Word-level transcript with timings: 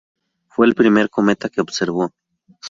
Fue 0.47 0.65
el 0.65 0.73
primer 0.73 1.11
cometa 1.11 1.47
que 1.47 1.61
observó. 1.61 2.09